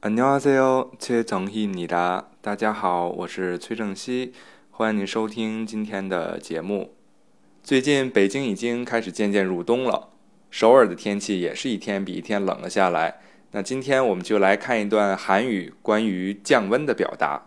[0.00, 4.32] 안녕하세요崔정희입니다大家好，我是崔正熙，
[4.70, 6.94] 欢迎您收听今天的节目。
[7.62, 10.08] 最近北京已经开始渐渐入冬了，
[10.50, 13.20] 首尔的天气也是一天比一天冷了下来。
[13.52, 17.46] 那今天我们就来看一段韩语关于降温的表达。